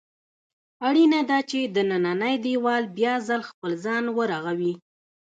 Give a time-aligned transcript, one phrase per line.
[0.87, 4.73] اړینه ده چې دننی دېوال بیا ځل خپل ځان ورغوي.